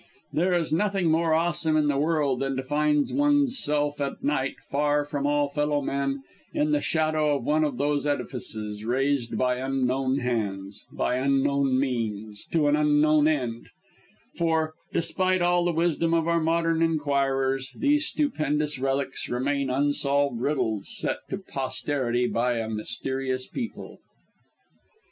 There 0.33 0.51
is 0.53 0.73
nothing 0.73 1.11
more 1.11 1.35
awesome 1.35 1.77
in 1.77 1.87
the 1.87 1.99
world 1.99 2.39
than 2.39 2.55
to 2.55 2.63
find 2.63 3.07
one's 3.11 3.59
self 3.59 4.01
at 4.01 4.23
night, 4.23 4.55
far 4.67 5.05
from 5.05 5.27
all 5.27 5.47
fellow 5.47 5.79
men, 5.79 6.23
in 6.55 6.71
the 6.71 6.81
shadow 6.81 7.35
of 7.37 7.43
one 7.43 7.63
of 7.63 7.77
those 7.77 8.07
edifices 8.07 8.83
raised 8.83 9.37
by 9.37 9.57
unknown 9.57 10.17
hands, 10.17 10.85
by 10.91 11.17
unknown 11.17 11.79
means, 11.79 12.45
to 12.51 12.67
an 12.67 12.75
unknown 12.75 13.27
end; 13.27 13.69
for, 14.35 14.73
despite 14.91 15.43
all 15.43 15.65
the 15.65 15.71
wisdom 15.71 16.15
of 16.15 16.27
our 16.27 16.41
modern 16.41 16.81
inquirers, 16.81 17.71
these 17.77 18.07
stupendous 18.07 18.79
relics 18.79 19.29
remain 19.29 19.69
unsolved 19.69 20.41
riddles 20.41 20.89
set 20.97 21.17
to 21.29 21.37
posterity 21.37 22.25
by 22.27 22.57
a 22.57 22.67
mysterious 22.67 23.45
people. 23.45 23.99